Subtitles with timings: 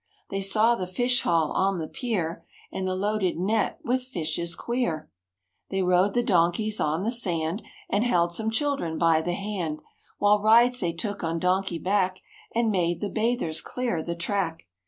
[0.31, 5.11] They saw the fish haul on the pier And the loaded net with fishes queer
[5.69, 9.79] They rode the donkeys on the sand And held some children by the hand
[10.17, 12.19] While rides they took on donkey back
[12.55, 14.63] And made the bathers clear the track.